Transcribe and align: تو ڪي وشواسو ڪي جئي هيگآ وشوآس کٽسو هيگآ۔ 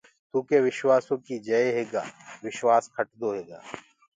تو 0.29 0.37
ڪي 0.49 0.57
وشواسو 0.65 1.13
ڪي 1.25 1.35
جئي 1.47 1.67
هيگآ 1.77 2.03
وشوآس 2.45 2.85
کٽسو 2.95 3.29
هيگآ۔ 3.37 3.59